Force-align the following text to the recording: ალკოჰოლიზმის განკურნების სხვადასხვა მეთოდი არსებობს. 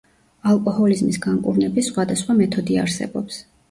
ალკოჰოლიზმის 0.51 1.21
განკურნების 1.27 1.93
სხვადასხვა 1.93 2.41
მეთოდი 2.43 2.85
არსებობს. 2.89 3.45